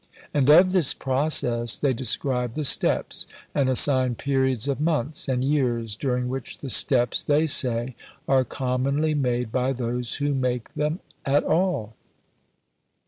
And 0.33 0.49
of 0.49 0.71
this 0.71 0.95
process 0.95 1.77
they 1.77 1.93
describe 1.93 2.55
the 2.55 2.63
steps, 2.63 3.27
and 3.53 3.69
assign 3.69 4.15
periods 4.15 4.67
of 4.67 4.81
months 4.81 5.27
and 5.29 5.43
years 5.45 5.95
during 5.95 6.27
which 6.27 6.57
the 6.57 6.71
steps, 6.71 7.21
they 7.21 7.45
say, 7.45 7.95
are 8.27 8.43
commonly 8.43 9.13
made 9.13 9.51
by 9.51 9.73
those 9.73 10.15
who 10.15 10.33
make 10.33 10.73
them 10.73 11.01
at 11.23 11.43
all. 11.43 11.93